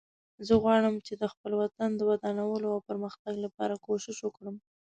[0.47, 4.55] زه غواړم چې د خپل وطن د ودانولو او پرمختګ لپاره کوښښ وکړم